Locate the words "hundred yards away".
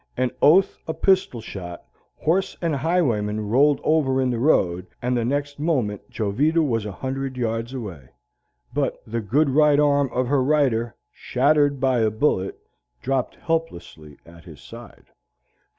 6.91-8.09